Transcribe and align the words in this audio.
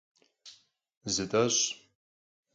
Zıt'eş'! 1.13 1.57